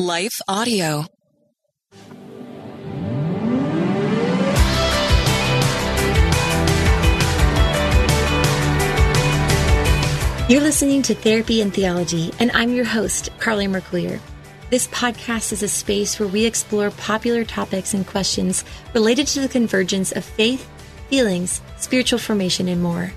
Life 0.00 0.40
Audio. 0.46 1.06
You're 10.48 10.60
listening 10.60 11.02
to 11.02 11.16
Therapy 11.16 11.60
and 11.60 11.74
Theology, 11.74 12.32
and 12.38 12.52
I'm 12.54 12.72
your 12.74 12.84
host, 12.84 13.30
Carly 13.40 13.66
Marcoullier. 13.66 14.20
This 14.70 14.86
podcast 14.86 15.50
is 15.50 15.64
a 15.64 15.68
space 15.68 16.20
where 16.20 16.28
we 16.28 16.46
explore 16.46 16.92
popular 16.92 17.44
topics 17.44 17.92
and 17.92 18.06
questions 18.06 18.64
related 18.94 19.26
to 19.26 19.40
the 19.40 19.48
convergence 19.48 20.12
of 20.12 20.24
faith, 20.24 20.70
feelings, 21.08 21.60
spiritual 21.76 22.20
formation, 22.20 22.68
and 22.68 22.80
more. 22.80 23.12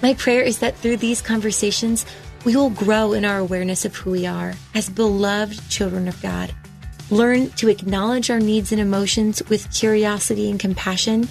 My 0.00 0.14
prayer 0.14 0.42
is 0.42 0.60
that 0.60 0.76
through 0.76 0.98
these 0.98 1.20
conversations, 1.20 2.06
we 2.44 2.56
will 2.56 2.70
grow 2.70 3.12
in 3.12 3.24
our 3.24 3.38
awareness 3.38 3.84
of 3.84 3.94
who 3.94 4.10
we 4.10 4.26
are 4.26 4.54
as 4.74 4.88
beloved 4.88 5.68
children 5.70 6.08
of 6.08 6.20
God. 6.22 6.54
Learn 7.10 7.50
to 7.50 7.68
acknowledge 7.68 8.30
our 8.30 8.40
needs 8.40 8.72
and 8.72 8.80
emotions 8.80 9.42
with 9.48 9.72
curiosity 9.74 10.50
and 10.50 10.60
compassion, 10.60 11.28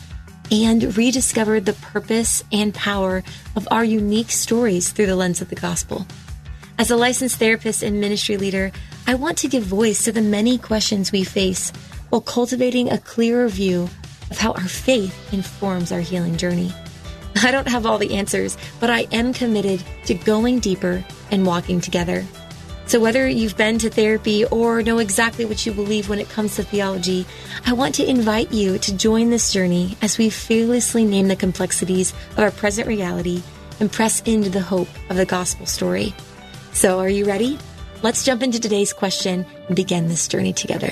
and 0.52 0.98
rediscover 0.98 1.60
the 1.60 1.74
purpose 1.74 2.44
and 2.52 2.74
power 2.74 3.24
of 3.56 3.68
our 3.72 3.84
unique 3.84 4.32
stories 4.32 4.92
through 4.92 5.06
the 5.06 5.16
lens 5.16 5.42
of 5.42 5.50
the 5.50 5.56
gospel. 5.56 6.06
As 6.78 6.92
a 6.92 6.96
licensed 6.96 7.38
therapist 7.38 7.84
and 7.84 8.00
ministry 8.00 8.38
leader, 8.38 8.72
I 9.06 9.16
want 9.16 9.38
to 9.40 9.48
give 9.48 9.64
voice 9.64 10.04
to 10.06 10.12
the 10.12 10.22
many 10.22 10.58
questions 10.58 11.12
we 11.12 11.24
face 11.24 11.72
while 12.10 12.22
cultivating 12.22 12.90
a 12.90 12.98
clearer 12.98 13.48
view 13.48 13.90
of 14.32 14.38
how 14.38 14.54
our 14.54 14.68
faith 14.68 15.34
informs 15.34 15.92
our 15.92 16.00
healing 16.00 16.38
journey. 16.38 16.74
I 17.44 17.52
don't 17.52 17.68
have 17.68 17.86
all 17.86 17.98
the 17.98 18.16
answers, 18.16 18.58
but 18.80 18.90
I 18.90 19.02
am 19.12 19.34
committed 19.34 19.84
to 20.06 20.14
going 20.14 20.60
deeper 20.60 21.06
and 21.32 21.46
walking 21.46 21.80
together. 21.80 22.26
So, 22.86 23.00
whether 23.00 23.28
you've 23.28 23.56
been 23.56 23.78
to 23.80 23.90
therapy 23.90 24.46
or 24.46 24.82
know 24.82 24.98
exactly 24.98 25.46
what 25.46 25.64
you 25.64 25.72
believe 25.72 26.10
when 26.10 26.20
it 26.20 26.30
comes 26.30 26.56
to 26.56 26.64
theology, 26.64 27.26
I 27.66 27.74
want 27.74 27.96
to 27.96 28.10
invite 28.10 28.52
you 28.52 28.80
to 28.80 28.98
join 28.98 29.30
this 29.30 29.54
journey 29.54 29.96
as 30.02 30.18
we 30.18 30.32
fearlessly 30.32 31.06
name 31.06 31.28
the 31.28 31.36
complexities 31.36 32.14
of 32.32 32.40
our 32.40 32.52
present 32.52 32.88
reality 32.88 33.44
and 33.80 33.92
press 33.92 34.22
into 34.22 34.50
the 34.50 34.60
hope 34.60 34.90
of 35.10 35.18
the 35.18 35.26
gospel 35.26 35.68
story. 35.68 36.16
So, 36.74 37.00
are 37.00 37.10
you 37.10 37.26
ready? 37.26 37.60
Let's 38.02 38.26
jump 38.26 38.42
into 38.42 38.60
today's 38.60 38.92
question 38.92 39.46
and 39.68 39.76
begin 39.76 40.08
this 40.08 40.28
journey 40.28 40.54
together. 40.54 40.92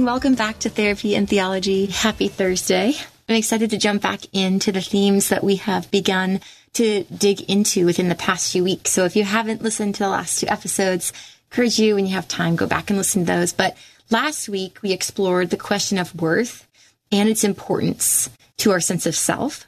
And 0.00 0.06
welcome 0.06 0.34
back 0.34 0.58
to 0.58 0.70
Therapy 0.70 1.14
and 1.14 1.28
Theology. 1.28 1.84
Happy 1.84 2.28
Thursday. 2.28 2.94
I'm 3.28 3.36
excited 3.36 3.68
to 3.68 3.76
jump 3.76 4.00
back 4.00 4.20
into 4.32 4.72
the 4.72 4.80
themes 4.80 5.28
that 5.28 5.44
we 5.44 5.56
have 5.56 5.90
begun 5.90 6.40
to 6.72 7.04
dig 7.04 7.42
into 7.50 7.84
within 7.84 8.08
the 8.08 8.14
past 8.14 8.50
few 8.50 8.64
weeks. 8.64 8.92
So 8.92 9.04
if 9.04 9.14
you 9.14 9.24
haven't 9.24 9.60
listened 9.60 9.96
to 9.96 10.04
the 10.04 10.08
last 10.08 10.40
two 10.40 10.46
episodes, 10.48 11.12
encourage 11.50 11.78
you 11.78 11.96
when 11.96 12.06
you 12.06 12.14
have 12.14 12.26
time, 12.28 12.56
go 12.56 12.66
back 12.66 12.88
and 12.88 12.96
listen 12.96 13.26
to 13.26 13.30
those. 13.30 13.52
But 13.52 13.76
last 14.08 14.48
week 14.48 14.80
we 14.80 14.92
explored 14.92 15.50
the 15.50 15.58
question 15.58 15.98
of 15.98 16.18
worth 16.18 16.66
and 17.12 17.28
its 17.28 17.44
importance 17.44 18.30
to 18.56 18.70
our 18.70 18.80
sense 18.80 19.04
of 19.04 19.14
self. 19.14 19.66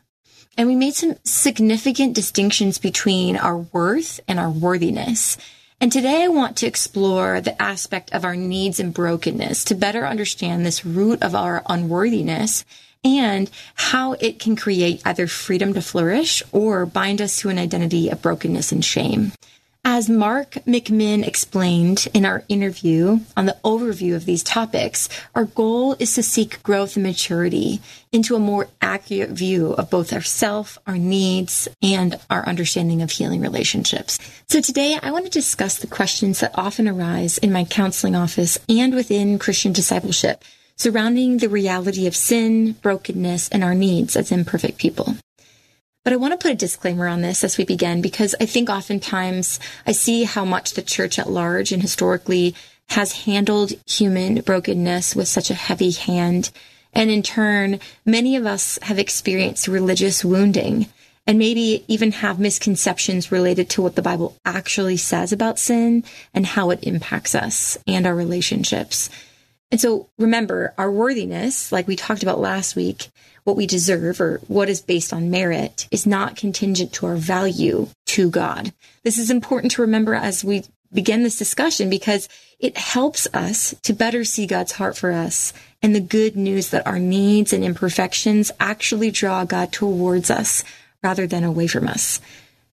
And 0.56 0.66
we 0.66 0.76
made 0.76 0.94
some 0.94 1.16
significant 1.25 2.14
distinctions 2.14 2.78
between 2.78 3.37
our 3.37 3.59
worth 3.59 4.19
and 4.26 4.41
our 4.41 4.50
worthiness. 4.50 5.37
And 5.82 5.91
today 5.91 6.22
I 6.22 6.28
want 6.28 6.59
to 6.59 6.66
explore 6.69 7.41
the 7.41 7.60
aspect 7.60 8.12
of 8.12 8.25
our 8.25 8.37
needs 8.37 8.78
and 8.78 8.94
brokenness 8.94 9.65
to 9.65 9.75
better 9.75 10.06
understand 10.06 10.65
this 10.65 10.87
root 10.87 11.20
of 11.25 11.34
our 11.34 11.65
unworthiness 11.69 12.65
and 13.03 13.50
how 13.75 14.12
it 14.12 14.38
can 14.38 14.54
create 14.54 15.03
either 15.04 15.26
freedom 15.26 15.75
to 15.75 15.82
flourish 15.82 16.41
or 16.53 16.87
bind 16.87 17.20
us 17.20 17.41
to 17.41 17.48
an 17.48 17.59
identity 17.59 18.10
of 18.10 18.22
brokenness 18.22 18.70
and 18.70 18.84
shame. 18.84 19.32
As 19.84 20.09
Mark 20.09 20.53
McMinn 20.65 21.26
explained 21.26 22.06
in 22.15 22.25
our 22.25 22.44
interview 22.48 23.19
on 23.37 23.47
the 23.47 23.56
overview 23.65 24.15
of 24.15 24.26
these 24.26 24.44
topics, 24.44 25.09
our 25.34 25.44
goal 25.44 25.97
is 25.98 26.15
to 26.15 26.22
seek 26.22 26.62
growth 26.62 26.94
and 26.94 27.03
maturity 27.03 27.81
into 28.12 28.37
a 28.37 28.38
more 28.38 28.69
accurate 28.81 29.31
view 29.31 29.72
of 29.72 29.91
both 29.91 30.12
ourself, 30.12 30.78
our 30.87 30.98
needs, 30.98 31.66
and 31.82 32.20
our 32.31 32.47
understanding 32.47 33.03
of 33.03 33.10
healing 33.10 33.41
relationships. 33.41 34.20
So 34.48 34.60
today 34.60 35.00
I 35.03 35.10
want 35.10 35.25
to 35.25 35.31
discuss 35.32 35.78
the 35.78 35.88
questions 35.88 36.38
that 36.41 36.56
often 36.56 36.87
arise 36.87 37.38
in 37.38 37.53
my 37.53 37.64
counseling 37.64 38.14
office 38.14 38.59
and 38.69 38.94
within 38.94 39.41
Christian 39.41 39.72
discipleship 39.72 40.44
surrounding 40.76 41.38
the 41.38 41.49
reality 41.49 42.06
of 42.06 42.16
sin, 42.16 42.72
brokenness, 42.82 43.49
and 43.49 43.62
our 43.64 43.75
needs 43.75 44.16
as 44.16 44.32
imperfect 44.32 44.78
people. 44.78 45.16
But 46.05 46.13
I 46.13 46.17
want 46.17 46.33
to 46.33 46.39
put 46.39 46.53
a 46.53 46.57
disclaimer 46.57 47.07
on 47.07 47.21
this 47.21 47.45
as 47.45 47.57
we 47.57 47.65
begin 47.65 48.03
because 48.03 48.35
I 48.41 48.47
think 48.47 48.69
oftentimes 48.69 49.61
I 49.87 49.93
see 49.93 50.25
how 50.25 50.45
much 50.45 50.73
the 50.73 50.83
church 50.83 51.19
at 51.19 51.31
large 51.31 51.71
and 51.71 51.81
historically 51.81 52.57
has 52.89 53.25
handled 53.25 53.73
human 53.87 54.41
brokenness 54.41 55.15
with 55.15 55.29
such 55.29 55.51
a 55.51 55.55
heavy 55.55 55.93
hand. 55.93 56.51
And 56.93 57.11
in 57.11 57.23
turn, 57.23 57.79
many 58.05 58.37
of 58.37 58.47
us 58.47 58.79
have 58.83 58.99
experienced 58.99 59.69
religious 59.69 60.25
wounding 60.25 60.89
and 61.27 61.39
maybe 61.39 61.85
even 61.87 62.11
have 62.11 62.41
misconceptions 62.41 63.31
related 63.31 63.71
to 63.71 63.83
what 63.83 63.95
the 63.95 64.03
Bible 64.03 64.37
actually 64.45 64.97
says 64.97 65.33
about 65.33 65.59
sin 65.59 66.03
and 66.35 66.45
how 66.45 66.71
it 66.71 66.83
impacts 66.83 67.35
us 67.35 67.79
and 67.87 68.07
our 68.07 68.15
relationships. 68.15 69.09
And 69.72 69.81
so 69.81 70.10
remember, 70.19 70.75
our 70.77 70.91
worthiness, 70.91 71.72
like 71.72 71.88
we 71.88 71.97
talked 71.97 72.22
about 72.22 72.38
last 72.38 72.77
week, 72.77 73.09
what 73.44 73.56
we 73.56 73.66
deserve 73.66 74.21
or 74.21 74.41
what 74.47 74.69
is 74.69 74.83
based 74.83 75.15
on 75.15 75.31
merit 75.31 75.88
is 75.91 76.06
not 76.06 76.37
contingent 76.37 76.93
to 76.93 77.06
our 77.06 77.16
value 77.16 77.88
to 78.06 78.31
God. 78.31 78.75
This 79.03 79.19
is 79.19 79.31
important 79.31 79.72
to 79.72 79.82
remember 79.82 80.15
as 80.15 80.44
we 80.44 80.65
begin 80.93 81.22
this 81.22 81.38
discussion 81.38 81.88
because 81.88 82.28
it 82.61 82.77
helps 82.77 83.27
us 83.32 83.75
to 83.82 83.94
better 83.94 84.25
see 84.25 84.47
God's 84.47 84.72
heart 84.72 84.97
for 84.97 85.11
us 85.11 85.55
and 85.82 85.94
the 85.94 86.00
good 86.00 86.37
news 86.37 86.69
that 86.69 86.87
our 86.87 86.99
needs 86.99 87.55
and 87.55 87.64
imperfections 87.64 88.52
actually 88.61 89.11
draw 89.11 89.44
God 89.44 89.73
towards 89.73 90.31
us 90.31 90.64
rather 91.02 91.26
than 91.26 91.44
away 91.44 91.67
from 91.67 91.88
us. 91.88 92.20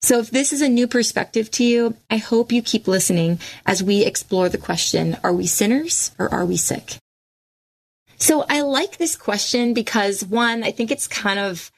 So 0.01 0.19
if 0.19 0.31
this 0.31 0.53
is 0.53 0.61
a 0.61 0.69
new 0.69 0.87
perspective 0.87 1.51
to 1.51 1.63
you, 1.63 1.95
I 2.09 2.17
hope 2.17 2.51
you 2.51 2.61
keep 2.61 2.87
listening 2.87 3.39
as 3.65 3.83
we 3.83 4.05
explore 4.05 4.47
the 4.47 4.57
question, 4.57 5.17
are 5.23 5.33
we 5.33 5.45
sinners 5.45 6.11
or 6.17 6.33
are 6.33 6.45
we 6.45 6.57
sick? 6.57 6.97
So 8.17 8.45
I 8.49 8.61
like 8.61 8.97
this 8.97 9.15
question 9.15 9.73
because 9.73 10.23
one, 10.23 10.63
I 10.63 10.71
think 10.71 10.91
it's 10.91 11.07
kind 11.07 11.39
of 11.39 11.71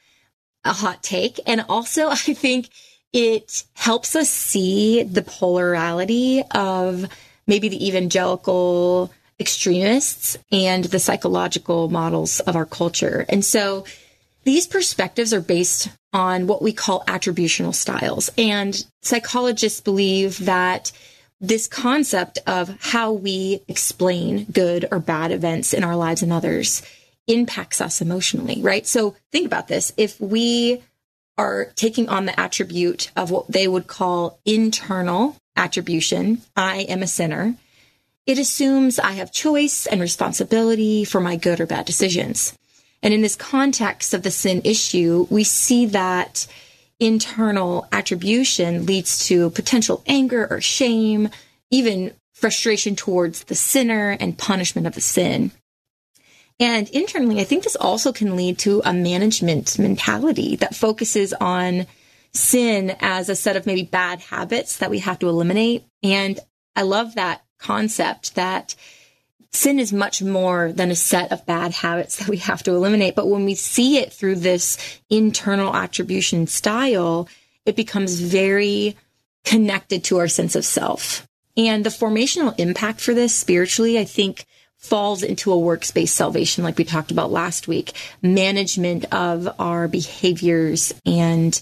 a 0.64 0.72
hot 0.72 1.02
take. 1.02 1.40
And 1.46 1.64
also 1.68 2.08
I 2.10 2.16
think 2.16 2.68
it 3.12 3.64
helps 3.74 4.16
us 4.16 4.30
see 4.30 5.02
the 5.02 5.22
polarity 5.22 6.42
of 6.52 7.06
maybe 7.46 7.68
the 7.68 7.86
evangelical 7.86 9.12
extremists 9.40 10.38
and 10.52 10.84
the 10.84 11.00
psychological 11.00 11.88
models 11.88 12.40
of 12.40 12.54
our 12.54 12.66
culture. 12.66 13.26
And 13.28 13.44
so 13.44 13.84
these 14.44 14.66
perspectives 14.66 15.34
are 15.34 15.40
based 15.40 15.90
on 16.12 16.46
what 16.46 16.62
we 16.62 16.72
call 16.72 17.04
attributional 17.06 17.74
styles. 17.74 18.30
And 18.36 18.84
psychologists 19.00 19.80
believe 19.80 20.44
that 20.44 20.92
this 21.40 21.66
concept 21.66 22.38
of 22.46 22.76
how 22.80 23.12
we 23.12 23.62
explain 23.66 24.44
good 24.44 24.86
or 24.92 25.00
bad 25.00 25.32
events 25.32 25.72
in 25.72 25.82
our 25.82 25.96
lives 25.96 26.22
and 26.22 26.32
others 26.32 26.82
impacts 27.26 27.80
us 27.80 28.00
emotionally, 28.00 28.60
right? 28.62 28.86
So 28.86 29.16
think 29.32 29.46
about 29.46 29.68
this. 29.68 29.92
If 29.96 30.20
we 30.20 30.82
are 31.38 31.66
taking 31.74 32.08
on 32.08 32.26
the 32.26 32.38
attribute 32.38 33.10
of 33.16 33.30
what 33.30 33.48
they 33.48 33.66
would 33.66 33.86
call 33.86 34.38
internal 34.44 35.36
attribution, 35.56 36.42
I 36.56 36.78
am 36.82 37.02
a 37.02 37.06
sinner, 37.06 37.56
it 38.26 38.38
assumes 38.38 38.98
I 38.98 39.12
have 39.12 39.32
choice 39.32 39.86
and 39.86 40.00
responsibility 40.00 41.04
for 41.04 41.20
my 41.20 41.36
good 41.36 41.60
or 41.60 41.66
bad 41.66 41.86
decisions. 41.86 42.56
And 43.02 43.12
in 43.12 43.22
this 43.22 43.36
context 43.36 44.14
of 44.14 44.22
the 44.22 44.30
sin 44.30 44.62
issue, 44.64 45.26
we 45.28 45.44
see 45.44 45.86
that 45.86 46.46
internal 47.00 47.88
attribution 47.90 48.86
leads 48.86 49.26
to 49.26 49.50
potential 49.50 50.02
anger 50.06 50.46
or 50.48 50.60
shame, 50.60 51.28
even 51.70 52.12
frustration 52.32 52.94
towards 52.94 53.44
the 53.44 53.54
sinner 53.54 54.16
and 54.20 54.38
punishment 54.38 54.86
of 54.86 54.94
the 54.94 55.00
sin. 55.00 55.50
And 56.60 56.88
internally, 56.90 57.40
I 57.40 57.44
think 57.44 57.64
this 57.64 57.76
also 57.76 58.12
can 58.12 58.36
lead 58.36 58.58
to 58.60 58.82
a 58.84 58.92
management 58.92 59.78
mentality 59.78 60.54
that 60.56 60.76
focuses 60.76 61.32
on 61.32 61.86
sin 62.32 62.96
as 63.00 63.28
a 63.28 63.34
set 63.34 63.56
of 63.56 63.66
maybe 63.66 63.82
bad 63.82 64.20
habits 64.20 64.78
that 64.78 64.90
we 64.90 65.00
have 65.00 65.18
to 65.20 65.28
eliminate. 65.28 65.84
And 66.02 66.38
I 66.76 66.82
love 66.82 67.16
that 67.16 67.42
concept 67.58 68.36
that 68.36 68.74
sin 69.52 69.78
is 69.78 69.92
much 69.92 70.22
more 70.22 70.72
than 70.72 70.90
a 70.90 70.96
set 70.96 71.30
of 71.30 71.44
bad 71.46 71.72
habits 71.72 72.16
that 72.16 72.28
we 72.28 72.38
have 72.38 72.62
to 72.64 72.72
eliminate. 72.72 73.14
But 73.14 73.28
when 73.28 73.44
we 73.44 73.54
see 73.54 73.98
it 73.98 74.12
through 74.12 74.36
this 74.36 74.78
internal 75.10 75.74
attribution 75.74 76.46
style, 76.46 77.28
it 77.66 77.76
becomes 77.76 78.20
very 78.20 78.96
connected 79.44 80.04
to 80.04 80.18
our 80.18 80.28
sense 80.28 80.56
of 80.56 80.64
self. 80.64 81.26
And 81.56 81.84
the 81.84 81.90
formational 81.90 82.58
impact 82.58 83.00
for 83.00 83.12
this 83.12 83.34
spiritually, 83.34 83.98
I 83.98 84.04
think, 84.04 84.46
falls 84.78 85.22
into 85.22 85.52
a 85.52 85.58
works-based 85.58 86.14
salvation, 86.14 86.64
like 86.64 86.76
we 86.76 86.84
talked 86.84 87.12
about 87.12 87.30
last 87.30 87.68
week, 87.68 87.92
management 88.20 89.04
of 89.12 89.48
our 89.60 89.86
behaviors 89.86 90.92
and 91.06 91.60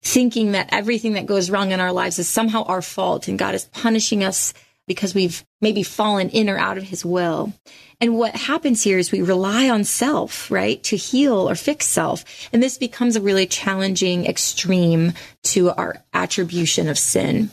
thinking 0.00 0.52
that 0.52 0.70
everything 0.72 1.12
that 1.14 1.26
goes 1.26 1.50
wrong 1.50 1.70
in 1.70 1.80
our 1.80 1.92
lives 1.92 2.18
is 2.18 2.28
somehow 2.28 2.62
our 2.64 2.82
fault 2.82 3.28
and 3.28 3.38
God 3.38 3.54
is 3.54 3.66
punishing 3.66 4.24
us 4.24 4.54
because 4.86 5.14
we've 5.14 5.44
maybe 5.60 5.82
fallen 5.82 6.28
in 6.30 6.50
or 6.50 6.58
out 6.58 6.78
of 6.78 6.84
his 6.84 7.04
will. 7.04 7.52
And 8.00 8.16
what 8.16 8.34
happens 8.34 8.82
here 8.82 8.98
is 8.98 9.12
we 9.12 9.22
rely 9.22 9.68
on 9.68 9.84
self, 9.84 10.50
right, 10.50 10.82
to 10.84 10.96
heal 10.96 11.48
or 11.48 11.54
fix 11.54 11.86
self. 11.86 12.24
And 12.52 12.62
this 12.62 12.78
becomes 12.78 13.14
a 13.14 13.20
really 13.20 13.46
challenging 13.46 14.26
extreme 14.26 15.12
to 15.44 15.70
our 15.70 16.02
attribution 16.12 16.88
of 16.88 16.98
sin. 16.98 17.50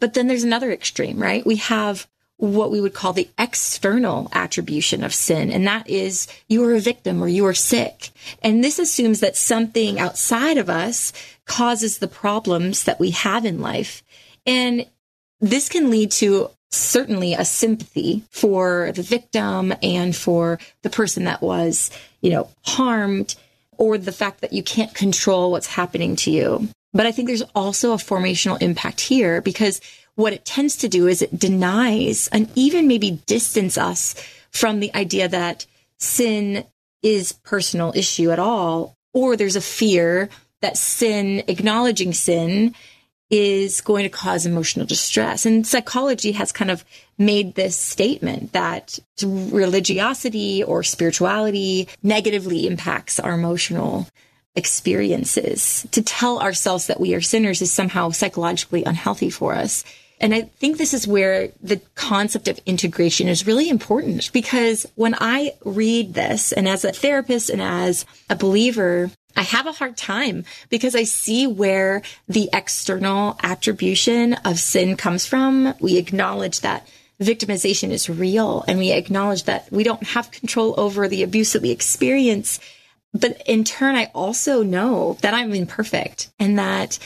But 0.00 0.14
then 0.14 0.26
there's 0.26 0.44
another 0.44 0.72
extreme, 0.72 1.22
right? 1.22 1.46
We 1.46 1.56
have 1.56 2.08
what 2.36 2.70
we 2.70 2.80
would 2.80 2.94
call 2.94 3.12
the 3.12 3.28
external 3.38 4.28
attribution 4.32 5.04
of 5.04 5.14
sin. 5.14 5.50
And 5.50 5.66
that 5.66 5.88
is 5.88 6.26
you 6.48 6.64
are 6.64 6.74
a 6.74 6.80
victim 6.80 7.22
or 7.22 7.28
you 7.28 7.46
are 7.46 7.54
sick. 7.54 8.10
And 8.42 8.62
this 8.62 8.78
assumes 8.78 9.20
that 9.20 9.36
something 9.36 10.00
outside 10.00 10.58
of 10.58 10.68
us 10.68 11.12
causes 11.46 11.98
the 11.98 12.08
problems 12.08 12.84
that 12.84 12.98
we 12.98 13.10
have 13.10 13.44
in 13.44 13.60
life. 13.60 14.02
And 14.44 14.86
this 15.40 15.68
can 15.68 15.90
lead 15.90 16.10
to 16.12 16.50
certainly 16.74 17.34
a 17.34 17.44
sympathy 17.44 18.24
for 18.30 18.92
the 18.92 19.02
victim 19.02 19.74
and 19.82 20.14
for 20.14 20.58
the 20.82 20.90
person 20.90 21.24
that 21.24 21.42
was, 21.42 21.90
you 22.20 22.30
know, 22.30 22.48
harmed 22.64 23.34
or 23.76 23.98
the 23.98 24.12
fact 24.12 24.40
that 24.40 24.52
you 24.52 24.62
can't 24.62 24.94
control 24.94 25.50
what's 25.50 25.66
happening 25.66 26.16
to 26.16 26.30
you. 26.30 26.68
But 26.92 27.06
I 27.06 27.12
think 27.12 27.28
there's 27.28 27.42
also 27.54 27.92
a 27.92 27.96
formational 27.96 28.60
impact 28.62 29.00
here 29.00 29.40
because 29.40 29.80
what 30.14 30.32
it 30.32 30.44
tends 30.44 30.76
to 30.76 30.88
do 30.88 31.08
is 31.08 31.22
it 31.22 31.38
denies 31.38 32.28
and 32.28 32.48
even 32.54 32.86
maybe 32.86 33.22
distance 33.26 33.76
us 33.76 34.14
from 34.50 34.78
the 34.78 34.94
idea 34.94 35.28
that 35.28 35.66
sin 35.98 36.64
is 37.02 37.32
personal 37.32 37.92
issue 37.96 38.30
at 38.30 38.38
all, 38.38 38.94
or 39.12 39.36
there's 39.36 39.56
a 39.56 39.60
fear 39.60 40.28
that 40.62 40.76
sin, 40.76 41.42
acknowledging 41.48 42.12
sin 42.12 42.74
is 43.34 43.80
going 43.80 44.04
to 44.04 44.08
cause 44.08 44.46
emotional 44.46 44.86
distress. 44.86 45.44
And 45.44 45.66
psychology 45.66 46.30
has 46.32 46.52
kind 46.52 46.70
of 46.70 46.84
made 47.18 47.56
this 47.56 47.76
statement 47.76 48.52
that 48.52 49.00
religiosity 49.24 50.62
or 50.62 50.84
spirituality 50.84 51.88
negatively 52.00 52.68
impacts 52.68 53.18
our 53.18 53.32
emotional 53.32 54.06
experiences. 54.54 55.84
To 55.90 56.00
tell 56.00 56.38
ourselves 56.38 56.86
that 56.86 57.00
we 57.00 57.12
are 57.14 57.20
sinners 57.20 57.60
is 57.60 57.72
somehow 57.72 58.10
psychologically 58.10 58.84
unhealthy 58.84 59.30
for 59.30 59.52
us. 59.52 59.84
And 60.20 60.32
I 60.32 60.42
think 60.42 60.78
this 60.78 60.94
is 60.94 61.08
where 61.08 61.48
the 61.60 61.80
concept 61.96 62.46
of 62.46 62.60
integration 62.66 63.26
is 63.26 63.48
really 63.48 63.68
important 63.68 64.32
because 64.32 64.86
when 64.94 65.16
I 65.18 65.54
read 65.64 66.14
this 66.14 66.52
and 66.52 66.68
as 66.68 66.84
a 66.84 66.92
therapist 66.92 67.50
and 67.50 67.60
as 67.60 68.06
a 68.30 68.36
believer, 68.36 69.10
I 69.36 69.42
have 69.42 69.66
a 69.66 69.72
hard 69.72 69.96
time 69.96 70.44
because 70.68 70.94
I 70.94 71.04
see 71.04 71.46
where 71.46 72.02
the 72.28 72.48
external 72.52 73.38
attribution 73.42 74.34
of 74.44 74.58
sin 74.58 74.96
comes 74.96 75.26
from. 75.26 75.74
We 75.80 75.96
acknowledge 75.96 76.60
that 76.60 76.86
victimization 77.20 77.90
is 77.90 78.08
real 78.08 78.64
and 78.66 78.78
we 78.78 78.92
acknowledge 78.92 79.44
that 79.44 79.70
we 79.70 79.84
don't 79.84 80.02
have 80.02 80.30
control 80.30 80.74
over 80.78 81.08
the 81.08 81.22
abuse 81.22 81.52
that 81.52 81.62
we 81.62 81.70
experience. 81.70 82.60
But 83.12 83.42
in 83.46 83.64
turn, 83.64 83.94
I 83.94 84.10
also 84.14 84.62
know 84.62 85.18
that 85.22 85.34
I'm 85.34 85.52
imperfect 85.52 86.30
and 86.38 86.58
that 86.58 86.98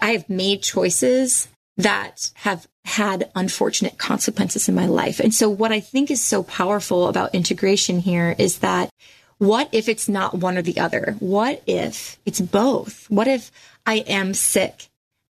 I 0.00 0.12
have 0.12 0.28
made 0.28 0.62
choices 0.62 1.48
that 1.76 2.30
have 2.34 2.66
had 2.84 3.30
unfortunate 3.34 3.98
consequences 3.98 4.68
in 4.68 4.74
my 4.74 4.86
life. 4.86 5.20
And 5.20 5.34
so 5.34 5.48
what 5.48 5.72
I 5.72 5.80
think 5.80 6.10
is 6.10 6.22
so 6.22 6.42
powerful 6.42 7.08
about 7.08 7.34
integration 7.34 7.98
here 7.98 8.34
is 8.38 8.60
that 8.60 8.90
what 9.38 9.68
if 9.72 9.88
it's 9.88 10.08
not 10.08 10.34
one 10.34 10.56
or 10.56 10.62
the 10.62 10.78
other? 10.80 11.16
What 11.18 11.62
if 11.66 12.18
it's 12.24 12.40
both? 12.40 13.08
What 13.10 13.28
if 13.28 13.50
I 13.84 13.96
am 14.06 14.34
sick 14.34 14.88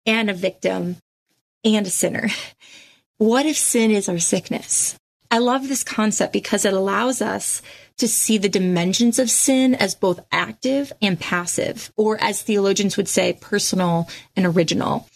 and 0.06 0.30
a 0.30 0.34
victim 0.34 0.98
and 1.64 1.88
a 1.88 1.92
sinner? 1.92 2.30
What 3.20 3.46
if 3.46 3.56
sin 3.56 3.92
is 3.92 4.10
our 4.10 4.20
sickness? 4.20 4.98
I 5.32 5.38
love 5.38 5.70
this 5.70 5.84
concept 5.84 6.34
because 6.34 6.66
it 6.66 6.74
allows 6.74 7.22
us 7.22 7.62
to 7.98 8.08
see 8.08 8.38
the 8.38 8.50
dimensions 8.50 9.18
of 9.18 9.30
sin 9.30 9.76
as 9.76 9.96
both 9.96 10.26
active 10.32 10.92
and 11.02 11.18
passive, 11.18 11.92
or 11.96 12.22
as 12.22 12.42
theologians 12.42 12.98
would 12.98 13.08
say, 13.08 13.38
personal 13.40 14.10
and 14.36 14.46
original. 14.46 15.08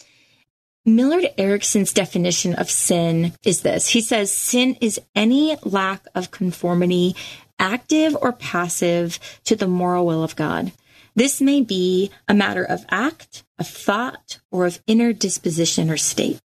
Millard 0.85 1.27
Erickson's 1.37 1.91
definition 1.91 2.53
of 2.53 2.71
sin 2.71 3.33
is 3.43 3.61
this. 3.61 3.89
He 3.89 3.99
says 3.99 4.31
sin 4.31 4.77
is 4.79 5.01
any 5.13 5.57
lack 5.63 6.05
of 6.15 6.31
conformity 6.31 7.13
active 7.59 8.15
or 8.21 8.31
passive 8.31 9.19
to 9.45 9.55
the 9.55 9.67
moral 9.67 10.05
will 10.05 10.23
of 10.23 10.35
God. 10.35 10.71
This 11.15 11.41
may 11.41 11.61
be 11.61 12.11
a 12.27 12.33
matter 12.33 12.63
of 12.63 12.85
act, 12.89 13.43
of 13.57 13.67
thought, 13.67 14.39
or 14.51 14.65
of 14.65 14.79
inner 14.85 15.13
disposition 15.13 15.89
or 15.89 15.97
state. 15.97 16.39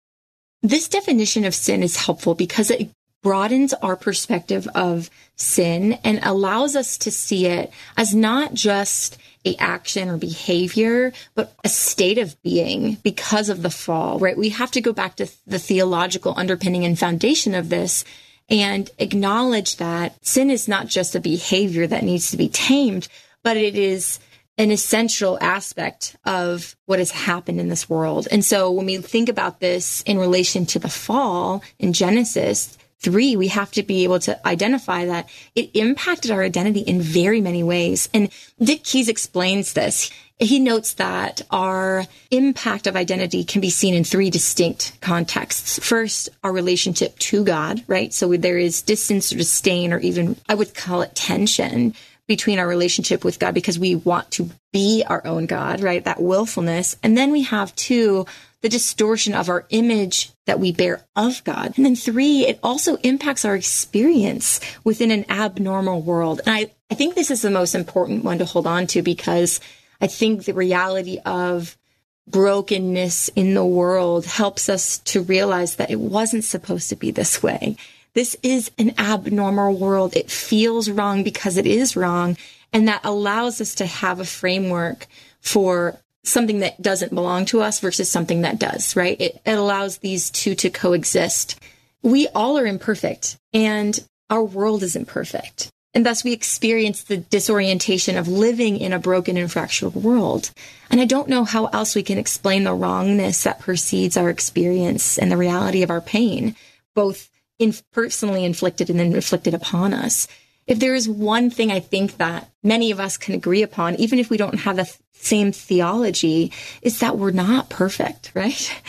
This 0.63 0.89
definition 0.89 1.45
of 1.45 1.55
sin 1.55 1.83
is 1.83 1.97
helpful 1.97 2.35
because 2.35 2.71
it 2.71 2.91
broadens 3.23 3.75
our 3.75 3.97
perspective 3.97 4.69
of 4.75 5.11
sin 5.37 5.95
and 6.05 6.21
allows 6.23 6.77
us 6.77 6.97
to 6.99 7.11
see 7.11 7.47
it 7.47 7.73
as 7.97 8.15
not 8.15 8.55
just 8.55 9.19
a 9.45 9.57
action 9.57 10.09
or 10.09 10.17
behavior, 10.17 11.13
but 11.35 11.55
a 11.65 11.69
state 11.69 12.19
of 12.19 12.41
being 12.43 12.95
because 13.03 13.49
of 13.49 13.63
the 13.63 13.71
fall, 13.71 14.19
right? 14.19 14.37
We 14.37 14.51
have 14.51 14.71
to 14.73 14.81
go 14.81 14.93
back 14.93 15.17
to 15.17 15.29
the 15.47 15.59
theological 15.59 16.35
underpinning 16.37 16.85
and 16.85 16.99
foundation 16.99 17.55
of 17.55 17.71
this 17.71 18.05
and 18.51 18.91
acknowledge 18.99 19.77
that 19.77 20.17
sin 20.25 20.51
is 20.51 20.67
not 20.67 20.89
just 20.89 21.15
a 21.15 21.21
behavior 21.21 21.87
that 21.87 22.03
needs 22.03 22.31
to 22.31 22.37
be 22.37 22.49
tamed, 22.49 23.09
but 23.43 23.57
it 23.57 23.77
is 23.77 24.19
an 24.59 24.71
essential 24.71 25.39
aspect 25.41 26.17
of 26.27 26.77
what 26.85 26.99
has 26.99 27.11
happened 27.11 27.59
in 27.61 27.69
this 27.69 27.89
world. 27.89 28.29
And 28.31 28.45
so 28.45 28.71
when 28.71 28.87
we 28.87 28.99
think 28.99 29.29
about 29.29 29.61
this 29.61 30.03
in 30.03 30.19
relation 30.19 30.67
to 30.67 30.79
the 30.79 30.91
fall 30.91 31.63
in 31.79 31.93
Genesis, 31.93 32.77
three, 33.01 33.37
we 33.37 33.49
have 33.49 33.71
to 33.73 33.83
be 33.83 34.05
able 34.05 34.21
to 34.21 34.47
identify 34.47 35.07
that 35.07 35.29
it 35.55 35.71
impacted 35.75 36.31
our 36.31 36.43
identity 36.43 36.81
in 36.81 37.01
very 37.01 37.41
many 37.41 37.63
ways. 37.63 38.09
And 38.13 38.31
Dick 38.63 38.85
Keyes 38.85 39.09
explains 39.09 39.73
this 39.73 40.11
he 40.41 40.59
notes 40.59 40.95
that 40.95 41.43
our 41.51 42.07
impact 42.31 42.87
of 42.87 42.97
identity 42.97 43.45
can 43.45 43.61
be 43.61 43.69
seen 43.69 43.95
in 43.95 44.05
three 44.05 44.31
distinct 44.31 44.99
contexts. 45.03 45.79
First, 45.87 46.31
our 46.43 46.51
relationship 46.51 47.19
to 47.19 47.45
God, 47.45 47.85
right? 47.87 48.13
So 48.13 48.35
there 48.37 48.57
is 48.57 48.81
distance 48.81 49.33
or 49.33 49.37
disdain, 49.37 49.93
or 49.93 49.99
even 49.99 50.37
I 50.49 50.55
would 50.55 50.75
call 50.75 51.03
it 51.03 51.15
tension 51.15 51.95
between 52.27 52.59
our 52.59 52.67
relationship 52.67 53.23
with 53.23 53.39
God 53.39 53.53
because 53.53 53.79
we 53.79 53.97
want 53.97 54.31
to 54.33 54.49
be 54.73 55.05
our 55.07 55.27
own 55.27 55.47
God, 55.47 55.83
right? 55.83 56.05
That 56.05 56.23
willfulness. 56.23 56.97
And 57.03 57.19
then 57.19 57.33
we 57.33 57.43
have 57.43 57.75
two, 57.77 58.25
the 58.63 58.69
distortion 58.69 59.35
of 59.35 59.49
our 59.49 59.67
image 59.69 60.31
that 60.51 60.59
we 60.59 60.73
bear 60.73 61.01
of 61.15 61.45
God. 61.45 61.75
And 61.77 61.87
then 61.87 61.95
three, 61.95 62.45
it 62.45 62.59
also 62.61 62.97
impacts 62.97 63.45
our 63.45 63.55
experience 63.55 64.59
within 64.83 65.13
an 65.13 65.25
abnormal 65.31 66.03
world. 66.03 66.41
And 66.45 66.53
I, 66.53 66.73
I 66.91 66.97
think 66.97 67.15
this 67.15 67.31
is 67.31 67.43
the 67.43 67.53
most 67.53 67.77
important 67.77 68.25
one 68.25 68.39
to 68.39 68.45
hold 68.45 68.67
on 68.67 68.89
to 68.89 69.01
because 69.01 69.61
I 70.01 70.09
think 70.09 70.45
the 70.45 70.53
reality 70.53 71.21
of 71.25 71.79
brokenness 72.27 73.29
in 73.37 73.55
the 73.55 73.65
world 73.65 74.27
helps 74.27 74.69
us 74.69 74.99
to 74.99 75.23
realize 75.23 75.77
that 75.77 75.93
it 75.93 76.01
wasn't 76.01 76.43
supposed 76.43 76.89
to 76.89 76.97
be 76.97 77.13
this 77.13 77.41
way. 77.45 77.77
This 78.15 78.37
is 78.43 78.73
an 78.77 78.95
abnormal 78.99 79.77
world. 79.77 80.17
It 80.17 80.33
feels 80.33 80.91
wrong 80.91 81.23
because 81.23 81.59
it 81.59 81.67
is 81.67 81.95
wrong. 81.95 82.37
And 82.73 82.89
that 82.89 83.05
allows 83.05 83.61
us 83.61 83.77
to 83.77 83.87
have 83.87 84.19
a 84.19 84.25
framework 84.25 85.07
for 85.41 86.01
something 86.31 86.61
that 86.61 86.81
doesn't 86.81 87.15
belong 87.15 87.45
to 87.47 87.61
us 87.61 87.81
versus 87.81 88.11
something 88.11 88.43
that 88.43 88.59
does, 88.59 88.97
right? 88.97 89.21
It, 89.21 89.41
it 89.45 89.53
allows 89.53 89.99
these 89.99 90.31
two 90.31 90.55
to 90.57 90.71
coexist. 90.71 91.59
We 92.03 92.29
all 92.29 92.59
are 92.59 92.67
imperfect 92.67 93.37
and 93.53 93.99
our 94.29 94.43
world 94.43 94.83
isn't 94.83 95.09
perfect. 95.09 95.71
And 95.93 96.07
thus 96.07 96.23
we 96.23 96.33
experience 96.33 97.03
the 97.03 97.17
disorientation 97.17 98.17
of 98.17 98.29
living 98.29 98.77
in 98.77 98.93
a 98.93 98.99
broken 98.99 99.37
and 99.37 99.51
fractured 99.51 99.95
world. 99.95 100.53
And 100.89 101.01
I 101.01 101.05
don't 101.05 101.29
know 101.29 101.45
how 101.45 101.67
else 101.67 101.95
we 101.95 102.05
can 102.05 102.17
explain 102.17 102.63
the 102.63 102.75
wrongness 102.75 103.43
that 103.43 103.61
precedes 103.61 104.17
our 104.17 104.31
experience 104.31 105.19
and 105.19 105.33
the 105.33 105.37
reality 105.37 105.83
of 105.83 105.91
our 105.91 106.01
pain, 106.01 106.55
both 106.95 107.29
in 107.59 107.75
personally 107.93 108.45
inflicted 108.45 108.89
and 108.89 109.01
then 109.01 109.13
inflicted 109.13 109.53
upon 109.53 109.93
us. 109.93 110.29
If 110.71 110.79
there 110.79 110.95
is 110.95 111.09
one 111.09 111.51
thing 111.51 111.73
I 111.73 111.81
think 111.81 112.19
that 112.19 112.49
many 112.63 112.93
of 112.93 113.01
us 113.01 113.17
can 113.17 113.35
agree 113.35 113.65
upon, 113.65 113.97
even 113.97 114.21
if 114.21 114.31
we 114.31 114.37
don't 114.37 114.61
have 114.61 114.77
the 114.77 114.85
th- 114.85 114.97
same 115.15 115.51
theology, 115.51 116.53
is 116.81 117.01
that 117.01 117.19
we're 117.19 117.33
not 117.33 117.69
perfect, 117.69 118.31
right? 118.37 118.81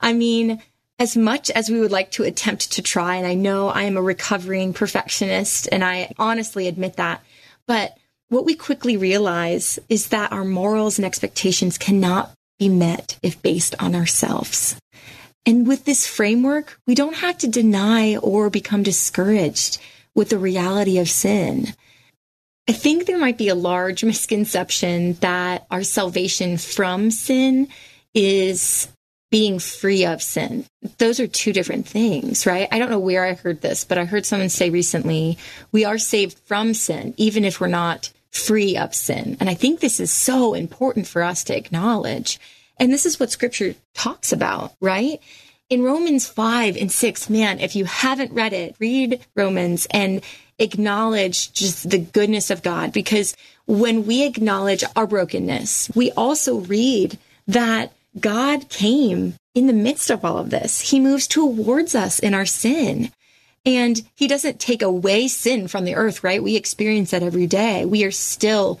I 0.00 0.14
mean, 0.14 0.62
as 0.98 1.14
much 1.14 1.50
as 1.50 1.68
we 1.68 1.78
would 1.78 1.92
like 1.92 2.10
to 2.12 2.22
attempt 2.22 2.72
to 2.72 2.82
try, 2.82 3.16
and 3.16 3.26
I 3.26 3.34
know 3.34 3.68
I 3.68 3.82
am 3.82 3.98
a 3.98 4.02
recovering 4.02 4.72
perfectionist 4.72 5.68
and 5.70 5.84
I 5.84 6.14
honestly 6.18 6.68
admit 6.68 6.96
that, 6.96 7.22
but 7.66 7.98
what 8.30 8.46
we 8.46 8.54
quickly 8.54 8.96
realize 8.96 9.78
is 9.90 10.08
that 10.08 10.32
our 10.32 10.44
morals 10.44 10.98
and 10.98 11.04
expectations 11.04 11.76
cannot 11.76 12.32
be 12.58 12.70
met 12.70 13.18
if 13.22 13.42
based 13.42 13.74
on 13.78 13.94
ourselves. 13.94 14.80
And 15.44 15.66
with 15.66 15.84
this 15.84 16.06
framework, 16.06 16.80
we 16.86 16.94
don't 16.94 17.16
have 17.16 17.36
to 17.38 17.46
deny 17.46 18.16
or 18.16 18.48
become 18.48 18.82
discouraged 18.82 19.78
with 20.16 20.30
the 20.30 20.38
reality 20.38 20.98
of 20.98 21.08
sin. 21.08 21.68
I 22.68 22.72
think 22.72 23.06
there 23.06 23.18
might 23.18 23.38
be 23.38 23.48
a 23.48 23.54
large 23.54 24.02
misconception 24.02 25.12
that 25.20 25.66
our 25.70 25.84
salvation 25.84 26.56
from 26.58 27.12
sin 27.12 27.68
is 28.12 28.88
being 29.30 29.58
free 29.58 30.04
of 30.04 30.22
sin. 30.22 30.64
Those 30.98 31.20
are 31.20 31.26
two 31.26 31.52
different 31.52 31.86
things, 31.86 32.46
right? 32.46 32.68
I 32.72 32.78
don't 32.78 32.90
know 32.90 32.98
where 32.98 33.24
I 33.24 33.34
heard 33.34 33.60
this, 33.60 33.84
but 33.84 33.98
I 33.98 34.04
heard 34.04 34.26
someone 34.26 34.48
say 34.48 34.70
recently, 34.70 35.38
we 35.70 35.84
are 35.84 35.98
saved 35.98 36.38
from 36.40 36.74
sin, 36.74 37.14
even 37.16 37.44
if 37.44 37.60
we're 37.60 37.68
not 37.68 38.12
free 38.30 38.76
of 38.76 38.94
sin. 38.94 39.36
And 39.38 39.48
I 39.48 39.54
think 39.54 39.80
this 39.80 40.00
is 40.00 40.10
so 40.10 40.54
important 40.54 41.06
for 41.06 41.22
us 41.22 41.44
to 41.44 41.56
acknowledge. 41.56 42.40
And 42.78 42.92
this 42.92 43.06
is 43.06 43.20
what 43.20 43.30
scripture 43.30 43.74
talks 43.94 44.32
about, 44.32 44.72
right? 44.80 45.20
In 45.68 45.82
Romans 45.82 46.28
5 46.28 46.76
and 46.76 46.92
6, 46.92 47.28
man, 47.28 47.58
if 47.58 47.74
you 47.74 47.86
haven't 47.86 48.32
read 48.32 48.52
it, 48.52 48.76
read 48.78 49.26
Romans 49.34 49.88
and 49.90 50.22
acknowledge 50.60 51.52
just 51.52 51.90
the 51.90 51.98
goodness 51.98 52.50
of 52.50 52.62
God. 52.62 52.92
Because 52.92 53.36
when 53.66 54.06
we 54.06 54.24
acknowledge 54.24 54.84
our 54.94 55.08
brokenness, 55.08 55.90
we 55.96 56.12
also 56.12 56.58
read 56.58 57.18
that 57.48 57.92
God 58.18 58.68
came 58.68 59.34
in 59.54 59.66
the 59.66 59.72
midst 59.72 60.08
of 60.08 60.24
all 60.24 60.38
of 60.38 60.50
this. 60.50 60.80
He 60.80 61.00
moves 61.00 61.26
towards 61.26 61.96
us 61.96 62.20
in 62.20 62.32
our 62.32 62.46
sin. 62.46 63.10
And 63.64 64.00
he 64.14 64.28
doesn't 64.28 64.60
take 64.60 64.82
away 64.82 65.26
sin 65.26 65.66
from 65.66 65.84
the 65.84 65.96
earth, 65.96 66.22
right? 66.22 66.40
We 66.40 66.54
experience 66.54 67.10
that 67.10 67.24
every 67.24 67.48
day. 67.48 67.84
We 67.84 68.04
are 68.04 68.12
still 68.12 68.80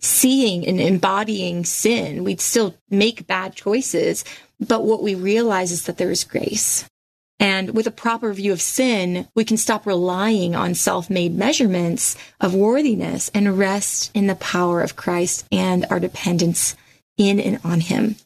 seeing 0.00 0.66
and 0.66 0.78
embodying 0.78 1.64
sin. 1.64 2.24
We 2.24 2.36
still 2.36 2.74
make 2.90 3.26
bad 3.26 3.54
choices. 3.54 4.24
But 4.60 4.84
what 4.84 5.02
we 5.02 5.14
realize 5.14 5.72
is 5.72 5.84
that 5.84 5.98
there 5.98 6.10
is 6.10 6.24
grace. 6.24 6.88
And 7.38 7.74
with 7.74 7.86
a 7.86 7.90
proper 7.90 8.32
view 8.32 8.52
of 8.52 8.62
sin, 8.62 9.28
we 9.34 9.44
can 9.44 9.58
stop 9.58 9.86
relying 9.86 10.54
on 10.54 10.74
self-made 10.74 11.36
measurements 11.36 12.16
of 12.40 12.54
worthiness 12.54 13.30
and 13.34 13.58
rest 13.58 14.10
in 14.14 14.26
the 14.26 14.36
power 14.36 14.80
of 14.80 14.96
Christ 14.96 15.44
and 15.52 15.84
our 15.90 16.00
dependence 16.00 16.74
in 17.18 17.38
and 17.38 17.60
on 17.62 17.80
him. 17.80 18.16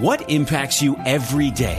What 0.00 0.28
impacts 0.30 0.82
you 0.82 0.96
every 1.04 1.50
day? 1.50 1.78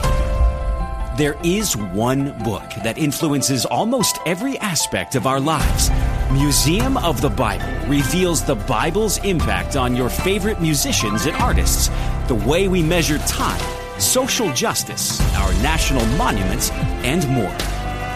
There 1.17 1.37
is 1.43 1.75
one 1.75 2.37
book 2.43 2.69
that 2.83 2.97
influences 2.97 3.65
almost 3.65 4.19
every 4.25 4.57
aspect 4.59 5.15
of 5.15 5.25
our 5.25 5.39
lives. 5.39 5.89
Museum 6.32 6.98
of 6.98 7.22
the 7.22 7.29
Bible 7.29 7.67
reveals 7.88 8.44
the 8.44 8.55
Bible's 8.55 9.20
impact 9.20 9.75
on 9.75 9.96
your 9.96 10.10
favorite 10.10 10.60
musicians 10.60 11.27
and 11.27 11.38
artists, 11.38 11.91
the 12.27 12.34
way 12.34 12.67
we 12.67 12.82
measure 12.82 13.20
time, 13.20 13.62
social 14.00 14.51
justice, 14.53 15.22
our 15.36 15.53
national 15.62 16.03
monuments, 16.17 16.72
and 17.03 17.29
more. 17.29 17.55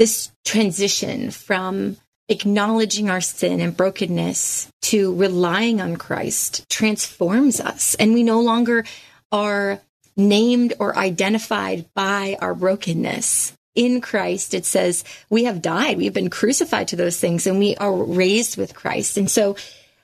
This 0.00 0.32
transition 0.46 1.30
from 1.30 1.94
acknowledging 2.30 3.10
our 3.10 3.20
sin 3.20 3.60
and 3.60 3.76
brokenness 3.76 4.72
to 4.80 5.14
relying 5.14 5.78
on 5.78 5.96
Christ 5.96 6.66
transforms 6.70 7.60
us. 7.60 7.96
And 7.96 8.14
we 8.14 8.22
no 8.22 8.40
longer 8.40 8.86
are 9.30 9.82
named 10.16 10.72
or 10.78 10.96
identified 10.96 11.84
by 11.92 12.38
our 12.40 12.54
brokenness. 12.54 13.52
In 13.74 14.00
Christ, 14.00 14.54
it 14.54 14.64
says 14.64 15.04
we 15.28 15.44
have 15.44 15.60
died. 15.60 15.98
We 15.98 16.06
have 16.06 16.14
been 16.14 16.30
crucified 16.30 16.88
to 16.88 16.96
those 16.96 17.20
things 17.20 17.46
and 17.46 17.58
we 17.58 17.76
are 17.76 17.94
raised 17.94 18.56
with 18.56 18.74
Christ. 18.74 19.18
And 19.18 19.30
so 19.30 19.54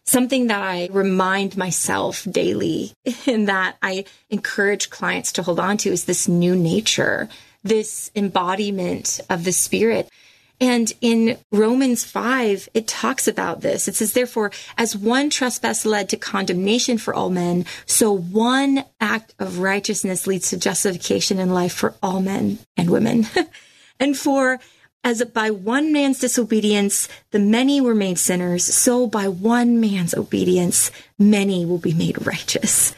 something 0.04 0.48
that 0.48 0.60
I 0.60 0.90
remind 0.92 1.56
myself 1.56 2.26
daily 2.30 2.92
and 3.26 3.48
that 3.48 3.78
I 3.80 4.04
encourage 4.28 4.90
clients 4.90 5.32
to 5.32 5.42
hold 5.42 5.58
on 5.58 5.78
to 5.78 5.90
is 5.90 6.04
this 6.04 6.28
new 6.28 6.54
nature 6.54 7.30
this 7.68 8.10
embodiment 8.14 9.20
of 9.28 9.44
the 9.44 9.52
Spirit. 9.52 10.08
And 10.58 10.90
in 11.02 11.36
Romans 11.52 12.04
5, 12.04 12.70
it 12.72 12.86
talks 12.86 13.28
about 13.28 13.60
this. 13.60 13.88
It 13.88 13.94
says, 13.94 14.14
therefore, 14.14 14.50
as 14.78 14.96
one 14.96 15.28
trespass 15.28 15.84
led 15.84 16.08
to 16.08 16.16
condemnation 16.16 16.96
for 16.96 17.12
all 17.12 17.28
men, 17.28 17.66
so 17.84 18.10
one 18.10 18.84
act 18.98 19.34
of 19.38 19.58
righteousness 19.58 20.26
leads 20.26 20.50
to 20.50 20.58
justification 20.58 21.38
in 21.38 21.52
life 21.52 21.74
for 21.74 21.94
all 22.02 22.20
men 22.20 22.58
and 22.76 22.88
women. 22.88 23.26
and 24.00 24.16
for 24.16 24.58
as 25.04 25.22
by 25.26 25.50
one 25.50 25.92
man's 25.92 26.18
disobedience, 26.18 27.08
the 27.30 27.38
many 27.38 27.80
were 27.80 27.94
made 27.94 28.18
sinners, 28.18 28.64
so 28.64 29.06
by 29.06 29.28
one 29.28 29.78
man's 29.78 30.14
obedience, 30.14 30.90
many 31.18 31.64
will 31.64 31.78
be 31.78 31.94
made 31.94 32.26
righteous. 32.26 32.92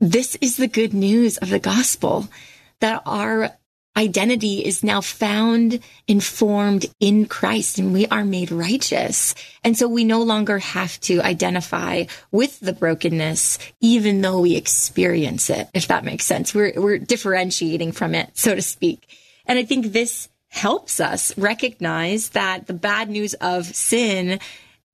This 0.00 0.34
is 0.40 0.56
the 0.56 0.66
good 0.66 0.92
news 0.92 1.36
of 1.36 1.50
the 1.50 1.60
gospel 1.60 2.28
that 2.80 3.02
our 3.06 3.52
identity 3.96 4.64
is 4.64 4.82
now 4.82 5.00
found, 5.00 5.80
informed 6.08 6.86
in 6.98 7.26
Christ 7.26 7.78
and 7.78 7.92
we 7.92 8.06
are 8.06 8.24
made 8.24 8.50
righteous. 8.50 9.34
And 9.64 9.76
so 9.76 9.86
we 9.86 10.04
no 10.04 10.22
longer 10.22 10.58
have 10.58 10.98
to 11.00 11.20
identify 11.20 12.04
with 12.30 12.58
the 12.60 12.72
brokenness, 12.72 13.58
even 13.80 14.20
though 14.20 14.40
we 14.40 14.56
experience 14.56 15.50
it, 15.50 15.68
if 15.74 15.88
that 15.88 16.04
makes 16.04 16.24
sense. 16.24 16.54
We're, 16.54 16.72
we're 16.76 16.98
differentiating 16.98 17.92
from 17.92 18.14
it, 18.14 18.30
so 18.34 18.54
to 18.54 18.62
speak. 18.62 19.06
And 19.46 19.58
I 19.58 19.64
think 19.64 19.92
this 19.92 20.28
helps 20.48 21.00
us 21.00 21.36
recognize 21.38 22.30
that 22.30 22.66
the 22.66 22.74
bad 22.74 23.10
news 23.10 23.34
of 23.34 23.66
sin 23.66 24.38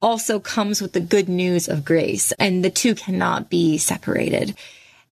also 0.00 0.38
comes 0.38 0.80
with 0.80 0.92
the 0.92 1.00
good 1.00 1.28
news 1.28 1.68
of 1.68 1.84
grace 1.84 2.32
and 2.32 2.64
the 2.64 2.70
two 2.70 2.94
cannot 2.94 3.50
be 3.50 3.78
separated. 3.78 4.56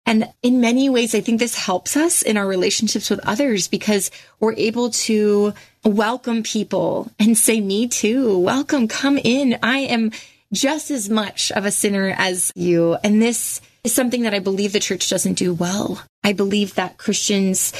And 0.04 0.32
in 0.42 0.61
many 0.61 0.90
ways, 0.90 1.14
I 1.14 1.21
think 1.21 1.38
this 1.38 1.54
helps 1.54 1.97
us 1.97 2.23
in 2.23 2.37
our 2.37 2.47
relationships 2.47 3.09
with 3.09 3.21
others 3.26 3.68
because 3.68 4.11
we're 4.40 4.54
able 4.54 4.90
to 4.90 5.54
welcome 5.85 6.42
people 6.42 7.11
and 7.18 7.38
say, 7.38 7.61
me 7.61 7.87
too. 7.87 8.38
Welcome. 8.38 8.88
Come 8.88 9.18
in. 9.18 9.59
I 9.62 9.78
am 9.78 10.11
just 10.52 10.90
as 10.90 11.09
much 11.09 11.52
of 11.52 11.64
a 11.64 11.71
sinner 11.71 12.14
as 12.18 12.52
you. 12.54 12.97
And 13.04 13.23
this 13.23 13.61
is 13.85 13.94
something 13.94 14.23
that 14.23 14.35
I 14.35 14.38
believe 14.38 14.73
the 14.73 14.80
church 14.80 15.09
doesn't 15.09 15.35
do 15.35 15.54
well. 15.54 16.02
I 16.23 16.32
believe 16.32 16.75
that 16.75 16.99
Christians 16.99 17.73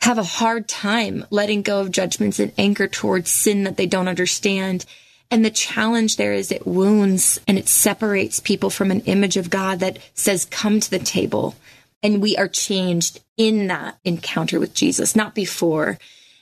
have 0.00 0.18
a 0.18 0.22
hard 0.22 0.68
time 0.68 1.24
letting 1.30 1.62
go 1.62 1.80
of 1.80 1.90
judgments 1.90 2.38
and 2.38 2.52
anger 2.58 2.86
towards 2.86 3.30
sin 3.30 3.64
that 3.64 3.76
they 3.76 3.86
don't 3.86 4.08
understand. 4.08 4.84
And 5.30 5.44
the 5.44 5.50
challenge 5.50 6.16
there 6.16 6.32
is 6.32 6.50
it 6.50 6.66
wounds 6.66 7.38
and 7.46 7.58
it 7.58 7.68
separates 7.68 8.40
people 8.40 8.70
from 8.70 8.90
an 8.90 9.02
image 9.02 9.36
of 9.36 9.50
God 9.50 9.80
that 9.80 9.98
says, 10.14 10.46
come 10.46 10.80
to 10.80 10.90
the 10.90 10.98
table. 10.98 11.54
And 12.02 12.22
we 12.22 12.36
are 12.36 12.48
changed 12.48 13.20
in 13.36 13.66
that 13.66 13.98
encounter 14.04 14.58
with 14.58 14.74
Jesus, 14.74 15.14
not 15.14 15.34
before. 15.34 15.98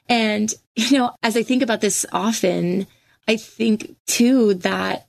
And, 0.09 0.53
you 0.77 0.99
know, 0.99 1.17
as 1.23 1.37
I 1.37 1.43
think 1.43 1.63
about 1.63 1.81
this 1.81 2.07
often, 2.13 2.87
I 3.27 3.37
think 3.37 3.97
too 4.07 4.55
that 4.55 5.09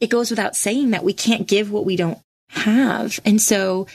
it 0.00 0.10
goes 0.10 0.30
without 0.30 0.54
saying 0.54 0.90
that 0.90 1.04
we 1.04 1.12
can't 1.12 1.48
give 1.48 1.72
what 1.72 1.84
we 1.84 1.96
don't 1.96 2.18
have. 2.48 3.18
And 3.24 3.40
so 3.40 3.86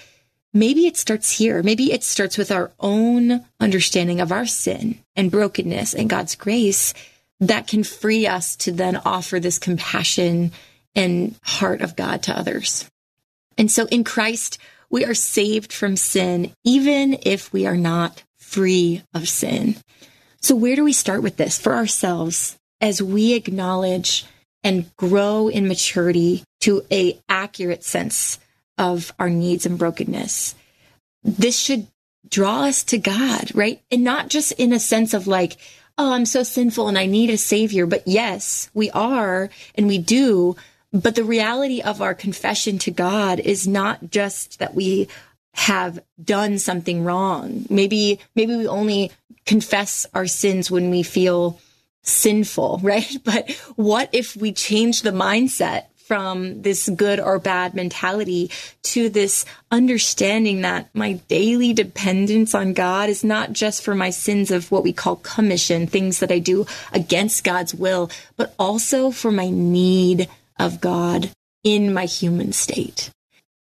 maybe 0.53 0.87
it 0.87 0.97
starts 0.97 1.31
here. 1.31 1.63
Maybe 1.63 1.93
it 1.93 2.03
starts 2.03 2.37
with 2.37 2.51
our 2.51 2.71
own 2.79 3.45
understanding 3.59 4.19
of 4.19 4.31
our 4.31 4.45
sin 4.45 4.99
and 5.15 5.31
brokenness 5.31 5.93
and 5.93 6.09
God's 6.09 6.35
grace 6.35 6.93
that 7.41 7.67
can 7.67 7.83
free 7.83 8.27
us 8.27 8.55
to 8.55 8.71
then 8.71 8.95
offer 9.03 9.39
this 9.39 9.59
compassion 9.59 10.51
and 10.95 11.35
heart 11.43 11.81
of 11.81 11.95
God 11.95 12.23
to 12.23 12.37
others. 12.37 12.89
And 13.57 13.69
so 13.69 13.87
in 13.87 14.03
Christ, 14.03 14.59
we 14.89 15.03
are 15.05 15.13
saved 15.13 15.73
from 15.73 15.97
sin, 15.97 16.53
even 16.63 17.17
if 17.23 17.51
we 17.51 17.65
are 17.65 17.77
not 17.77 18.23
free 18.37 19.03
of 19.13 19.27
sin. 19.27 19.75
So 20.39 20.55
where 20.55 20.75
do 20.75 20.83
we 20.83 20.93
start 20.93 21.23
with 21.23 21.37
this 21.37 21.57
for 21.57 21.73
ourselves 21.73 22.57
as 22.79 23.01
we 23.01 23.33
acknowledge 23.33 24.25
and 24.63 24.95
grow 24.95 25.47
in 25.47 25.67
maturity 25.67 26.43
to 26.61 26.83
a 26.91 27.19
accurate 27.27 27.83
sense 27.83 28.39
of 28.77 29.13
our 29.17 29.29
needs 29.29 29.65
and 29.65 29.77
brokenness? 29.77 30.55
This 31.23 31.57
should 31.57 31.87
draw 32.29 32.63
us 32.63 32.83
to 32.85 32.97
God, 32.97 33.51
right? 33.55 33.81
And 33.89 34.03
not 34.03 34.29
just 34.29 34.51
in 34.53 34.73
a 34.73 34.79
sense 34.79 35.13
of 35.13 35.27
like, 35.27 35.57
oh, 35.97 36.13
I'm 36.13 36.25
so 36.25 36.43
sinful 36.43 36.87
and 36.87 36.97
I 36.97 37.05
need 37.05 37.29
a 37.29 37.37
savior. 37.37 37.85
But 37.85 38.07
yes, 38.07 38.69
we 38.73 38.89
are 38.91 39.49
and 39.75 39.87
we 39.87 39.97
do. 39.97 40.55
But 40.93 41.15
the 41.15 41.23
reality 41.23 41.81
of 41.81 42.01
our 42.01 42.13
confession 42.13 42.77
to 42.79 42.91
God 42.91 43.39
is 43.39 43.67
not 43.67 44.11
just 44.11 44.59
that 44.59 44.75
we 44.75 45.07
have 45.53 45.99
done 46.21 46.57
something 46.57 47.03
wrong. 47.03 47.65
Maybe, 47.69 48.19
maybe 48.35 48.55
we 48.55 48.67
only 48.67 49.11
confess 49.45 50.05
our 50.13 50.27
sins 50.27 50.69
when 50.69 50.89
we 50.89 51.03
feel 51.03 51.59
sinful, 52.03 52.79
right? 52.83 53.17
But 53.23 53.51
what 53.75 54.09
if 54.11 54.35
we 54.35 54.51
change 54.51 55.01
the 55.01 55.11
mindset 55.11 55.85
from 56.11 56.61
this 56.63 56.89
good 56.89 57.21
or 57.21 57.39
bad 57.39 57.73
mentality 57.73 58.51
to 58.83 59.07
this 59.07 59.45
understanding 59.71 60.59
that 60.59 60.93
my 60.93 61.13
daily 61.29 61.71
dependence 61.71 62.53
on 62.53 62.73
God 62.73 63.07
is 63.07 63.23
not 63.23 63.53
just 63.53 63.81
for 63.81 63.95
my 63.95 64.09
sins 64.09 64.51
of 64.51 64.69
what 64.71 64.83
we 64.83 64.91
call 64.91 65.15
commission, 65.15 65.87
things 65.87 66.19
that 66.19 66.29
I 66.29 66.39
do 66.39 66.65
against 66.91 67.45
God's 67.45 67.73
will, 67.73 68.11
but 68.35 68.53
also 68.59 69.11
for 69.11 69.31
my 69.31 69.49
need 69.49 70.27
of 70.59 70.81
God 70.81 71.31
in 71.63 71.93
my 71.93 72.03
human 72.03 72.51
state. 72.51 73.09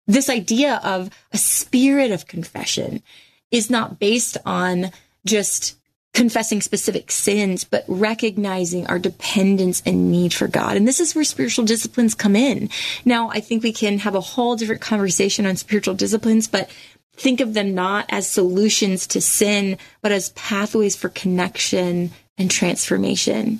This 0.07 0.27
idea 0.27 0.81
of 0.83 1.11
a 1.31 1.37
spirit 1.37 2.09
of 2.09 2.25
confession 2.25 3.03
is 3.51 3.69
not 3.69 3.99
based 3.99 4.37
on 4.43 4.89
just 5.23 5.78
confessing 6.13 6.61
specific 6.61 7.11
sins, 7.11 7.63
but 7.63 7.85
recognizing 7.87 8.87
our 8.87 8.99
dependence 8.99 9.81
and 9.85 10.11
need 10.11 10.33
for 10.33 10.47
God. 10.47 10.75
And 10.75 10.87
this 10.87 10.99
is 10.99 11.15
where 11.15 11.23
spiritual 11.23 11.65
disciplines 11.65 12.15
come 12.15 12.35
in. 12.35 12.69
Now, 13.05 13.29
I 13.29 13.39
think 13.39 13.63
we 13.63 13.71
can 13.71 13.99
have 13.99 14.15
a 14.15 14.21
whole 14.21 14.55
different 14.55 14.81
conversation 14.81 15.45
on 15.45 15.55
spiritual 15.55 15.93
disciplines, 15.93 16.47
but 16.47 16.69
think 17.13 17.41
of 17.41 17.53
them 17.53 17.75
not 17.75 18.05
as 18.09 18.29
solutions 18.29 19.05
to 19.07 19.21
sin, 19.21 19.77
but 20.01 20.11
as 20.11 20.29
pathways 20.31 20.95
for 20.95 21.09
connection 21.09 22.11
and 22.37 22.49
transformation. 22.49 23.59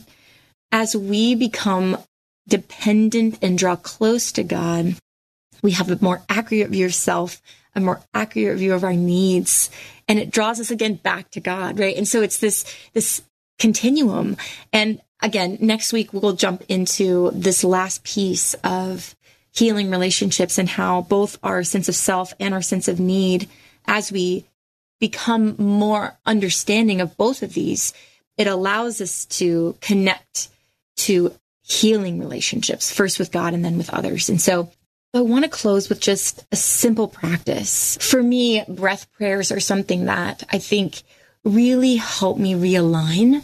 As 0.72 0.96
we 0.96 1.36
become 1.36 1.98
dependent 2.48 3.38
and 3.42 3.58
draw 3.58 3.76
close 3.76 4.32
to 4.34 4.44
God, 4.44 4.96
we 5.62 5.72
have 5.72 5.92
a 5.92 6.04
more 6.04 6.24
accurate 6.30 6.72
view 6.72 6.86
of 6.86 6.96
self, 6.96 7.42
a 7.80 7.86
more 7.86 8.02
accurate 8.13 8.58
view 8.58 8.74
of 8.74 8.84
our 8.84 8.94
needs, 8.94 9.70
and 10.08 10.20
it 10.20 10.32
draws 10.32 10.60
us 10.60 10.72
again 10.72 10.96
back 10.96 11.32
to 11.32 11.39
God, 11.39 11.80
right? 11.80 11.96
And 11.96 12.08
so 12.08 12.22
it's 12.22 12.39
this, 12.39 12.65
this 12.94 13.22
continuum. 13.58 14.38
And 14.72 15.02
again, 15.22 15.58
next 15.62 15.94
week 15.94 16.13
we'll 16.13 16.34
jump 16.34 16.63
into 16.68 17.32
this 17.34 17.63
last 17.63 18.04
piece 18.04 18.54
of 18.63 19.15
healing 19.52 19.89
relationships 19.89 20.58
and 20.58 20.70
how 20.70 21.02
both 21.02 21.38
our 21.44 21.63
sense 21.63 21.89
of 21.89 21.96
self 21.96 22.34
and 22.39 22.54
our 22.54 22.62
sense 22.62 22.88
of 22.88 23.00
need, 23.00 23.50
as 23.86 24.12
we 24.12 24.46
become 25.00 25.56
more 25.58 26.18
understanding 26.26 27.02
of 27.02 27.18
both 27.18 27.42
of 27.42 27.54
these, 27.54 27.94
it 28.38 28.48
allows 28.48 29.02
us 29.02 29.26
to 29.26 29.76
connect 29.82 30.50
to 30.98 31.34
healing 31.62 32.20
relationships, 32.20 32.92
first 32.92 33.20
with 33.20 33.32
God 33.32 33.54
and 33.54 33.63
then 33.63 33.78
with 33.78 33.89
others. 33.89 34.30
And 34.30 34.42
so 34.42 34.72
I 35.12 35.22
want 35.22 35.43
to 35.43 35.50
close 35.50 35.89
with 35.89 36.00
just 36.00 36.45
a 36.52 36.56
simple 36.56 37.08
practice. 37.08 37.98
For 38.00 38.22
me, 38.22 38.63
breath 38.67 39.12
prayers 39.12 39.52
are 39.52 39.60
something 39.60 40.06
that 40.06 40.43
I 40.52 40.60
think 40.60 41.02
really 41.43 41.95
help 41.95 42.38
me 42.38 42.54
realign 42.54 43.43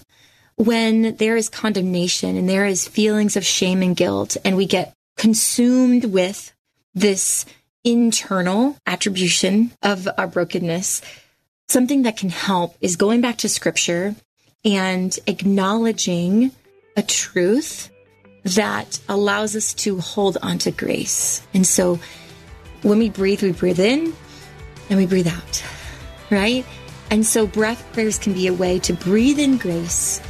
when 0.57 1.15
there 1.15 1.35
is 1.35 1.49
condemnation 1.49 2.37
and 2.37 2.47
there 2.47 2.67
is 2.67 2.87
feelings 2.87 3.35
of 3.35 3.43
shame 3.43 3.81
and 3.81 3.95
guilt 3.95 4.37
and 4.45 4.55
we 4.55 4.67
get 4.67 4.93
consumed 5.17 6.05
with 6.05 6.53
this 6.93 7.47
internal 7.83 8.77
attribution 8.85 9.71
of 9.81 10.07
our 10.19 10.27
brokenness. 10.27 11.01
Something 11.67 12.03
that 12.03 12.17
can 12.17 12.29
help 12.29 12.75
is 12.79 12.95
going 12.95 13.21
back 13.21 13.37
to 13.37 13.49
scripture 13.49 14.15
and 14.63 15.17
acknowledging 15.25 16.51
a 16.95 17.01
truth 17.01 17.89
that 18.45 18.99
allows 19.09 19.55
us 19.55 19.73
to 19.73 19.99
hold 19.99 20.37
on 20.41 20.59
to 20.59 20.71
grace. 20.71 21.45
And 21.53 21.65
so 21.65 21.99
when 22.83 22.99
we 22.99 23.09
breathe, 23.09 23.41
we 23.41 23.51
breathe 23.51 23.79
in 23.79 24.13
and 24.89 24.99
we 24.99 25.07
breathe 25.07 25.27
out, 25.27 25.63
right? 26.29 26.63
And 27.09 27.25
so 27.25 27.47
breath 27.47 27.83
prayers 27.93 28.19
can 28.19 28.33
be 28.33 28.47
a 28.47 28.53
way 28.53 28.79
to 28.79 28.93
breathe 28.93 29.39
in 29.39 29.57
grace 29.57 30.21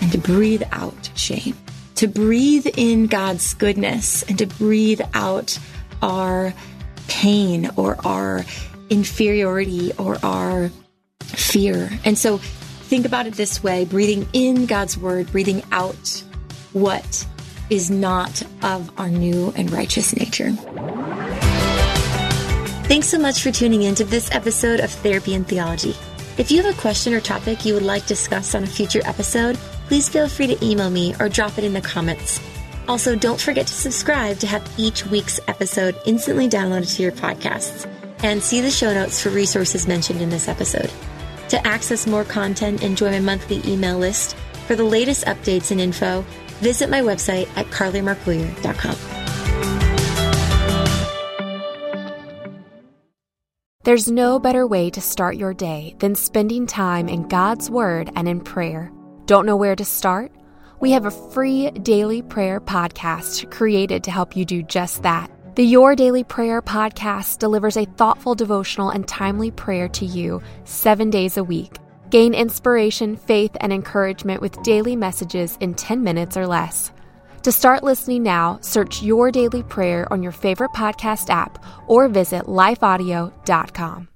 and 0.00 0.10
to 0.12 0.18
breathe 0.18 0.62
out 0.72 1.10
shame, 1.14 1.56
to 1.96 2.08
breathe 2.08 2.66
in 2.76 3.06
God's 3.06 3.52
goodness 3.54 4.22
and 4.22 4.38
to 4.38 4.46
breathe 4.46 5.02
out 5.12 5.58
our 6.00 6.54
pain 7.08 7.70
or 7.76 7.96
our 8.06 8.44
inferiority 8.88 9.92
or 9.98 10.16
our 10.22 10.70
fear. 11.20 11.90
And 12.06 12.16
so 12.16 12.38
think 12.38 13.04
about 13.04 13.26
it 13.26 13.34
this 13.34 13.62
way 13.62 13.84
breathing 13.84 14.26
in 14.32 14.64
God's 14.64 14.96
word, 14.96 15.30
breathing 15.30 15.62
out 15.72 16.24
what 16.72 17.26
is 17.70 17.90
not 17.90 18.42
of 18.62 18.90
our 18.98 19.08
new 19.08 19.52
and 19.56 19.70
righteous 19.70 20.14
nature. 20.16 20.50
Thanks 22.90 23.08
so 23.08 23.18
much 23.18 23.40
for 23.42 23.52
tuning 23.52 23.82
in 23.82 23.94
to 23.94 24.04
this 24.04 24.30
episode 24.32 24.80
of 24.80 24.90
Therapy 24.90 25.34
and 25.34 25.46
Theology. 25.46 25.94
If 26.38 26.50
you 26.50 26.62
have 26.62 26.74
a 26.74 26.80
question 26.80 27.14
or 27.14 27.20
topic 27.20 27.64
you 27.64 27.74
would 27.74 27.84
like 27.84 28.06
discussed 28.06 28.54
on 28.54 28.64
a 28.64 28.66
future 28.66 29.02
episode, 29.04 29.56
please 29.86 30.08
feel 30.08 30.28
free 30.28 30.48
to 30.48 30.64
email 30.64 30.90
me 30.90 31.14
or 31.20 31.28
drop 31.28 31.56
it 31.58 31.64
in 31.64 31.72
the 31.72 31.80
comments. 31.80 32.40
Also, 32.88 33.14
don't 33.14 33.40
forget 33.40 33.66
to 33.66 33.72
subscribe 33.72 34.38
to 34.38 34.46
have 34.48 34.68
each 34.76 35.06
week's 35.06 35.38
episode 35.46 35.96
instantly 36.06 36.48
downloaded 36.48 36.96
to 36.96 37.02
your 37.02 37.12
podcasts 37.12 37.88
and 38.24 38.42
see 38.42 38.60
the 38.60 38.70
show 38.70 38.92
notes 38.92 39.22
for 39.22 39.30
resources 39.30 39.86
mentioned 39.86 40.20
in 40.20 40.30
this 40.30 40.48
episode. 40.48 40.90
To 41.50 41.66
access 41.66 42.06
more 42.06 42.24
content 42.24 42.82
and 42.82 42.96
join 42.96 43.12
my 43.12 43.20
monthly 43.20 43.60
email 43.70 43.98
list 43.98 44.34
for 44.66 44.74
the 44.74 44.84
latest 44.84 45.26
updates 45.26 45.70
and 45.70 45.80
info, 45.80 46.24
visit 46.60 46.88
my 46.88 47.00
website 47.00 47.48
at 47.56 47.66
carlymarcluyer.com. 47.66 48.96
There's 53.82 54.10
no 54.10 54.38
better 54.38 54.66
way 54.66 54.90
to 54.90 55.00
start 55.00 55.36
your 55.36 55.54
day 55.54 55.96
than 56.00 56.14
spending 56.14 56.66
time 56.66 57.08
in 57.08 57.26
God's 57.28 57.70
Word 57.70 58.10
and 58.14 58.28
in 58.28 58.40
prayer. 58.40 58.92
Don't 59.24 59.46
know 59.46 59.56
where 59.56 59.74
to 59.74 59.84
start? 59.84 60.32
We 60.80 60.90
have 60.90 61.06
a 61.06 61.10
free 61.10 61.70
daily 61.70 62.20
prayer 62.20 62.60
podcast 62.60 63.50
created 63.50 64.04
to 64.04 64.10
help 64.10 64.36
you 64.36 64.44
do 64.44 64.62
just 64.62 65.02
that. 65.02 65.30
The 65.56 65.64
Your 65.64 65.96
Daily 65.96 66.24
Prayer 66.24 66.62
podcast 66.62 67.38
delivers 67.38 67.76
a 67.76 67.84
thoughtful 67.84 68.34
devotional 68.34 68.90
and 68.90 69.08
timely 69.08 69.50
prayer 69.50 69.88
to 69.88 70.06
you 70.06 70.42
seven 70.64 71.10
days 71.10 71.36
a 71.36 71.44
week. 71.44 71.76
Gain 72.10 72.34
inspiration, 72.34 73.16
faith, 73.16 73.56
and 73.60 73.72
encouragement 73.72 74.40
with 74.40 74.62
daily 74.62 74.96
messages 74.96 75.56
in 75.60 75.74
10 75.74 76.02
minutes 76.02 76.36
or 76.36 76.46
less. 76.46 76.92
To 77.42 77.52
start 77.52 77.82
listening 77.82 78.22
now, 78.22 78.58
search 78.60 79.02
Your 79.02 79.30
Daily 79.30 79.62
Prayer 79.62 80.12
on 80.12 80.22
your 80.22 80.32
favorite 80.32 80.72
podcast 80.72 81.30
app 81.30 81.64
or 81.86 82.08
visit 82.08 82.44
lifeaudio.com. 82.44 84.09